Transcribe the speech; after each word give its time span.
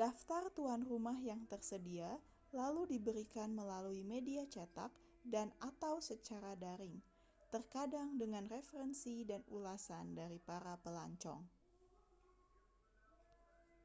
daftar 0.00 0.44
tuan 0.56 0.82
rumah 0.90 1.16
yang 1.30 1.42
tersedia 1.52 2.10
lalu 2.60 2.82
diberikan 2.92 3.48
melalui 3.60 4.02
media 4.12 4.44
cetak 4.54 4.90
dan/atau 5.32 5.94
secara 6.08 6.52
daring 6.64 6.96
terkadang 7.52 8.08
dengan 8.22 8.44
referensi 8.54 9.16
dan 9.30 9.40
ulasan 9.56 10.06
dari 10.20 10.36
para 10.48 10.74
pelancong 10.84 11.40